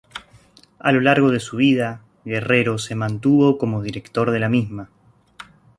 [0.79, 4.89] A lo largo de su vida, Guerrero se mantuvo como director de la misma.